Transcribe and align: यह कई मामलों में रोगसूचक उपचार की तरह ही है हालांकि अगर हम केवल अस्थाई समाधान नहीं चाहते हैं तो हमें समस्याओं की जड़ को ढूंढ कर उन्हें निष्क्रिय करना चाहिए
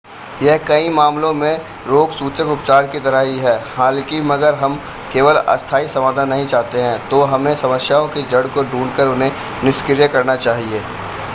यह 0.43 0.57
कई 0.57 0.87
मामलों 0.89 1.33
में 1.33 1.57
रोगसूचक 1.87 2.45
उपचार 2.51 2.87
की 2.87 2.99
तरह 2.99 3.19
ही 3.19 3.37
है 3.39 3.53
हालांकि 3.75 4.19
अगर 4.31 4.55
हम 4.55 4.75
केवल 5.13 5.35
अस्थाई 5.35 5.87
समाधान 5.87 6.29
नहीं 6.29 6.47
चाहते 6.47 6.81
हैं 6.81 6.97
तो 7.09 7.21
हमें 7.25 7.55
समस्याओं 7.55 8.07
की 8.07 8.23
जड़ 8.23 8.45
को 8.47 8.63
ढूंढ 8.63 8.95
कर 8.95 9.07
उन्हें 9.07 9.31
निष्क्रिय 9.63 10.07
करना 10.07 10.35
चाहिए 10.37 10.79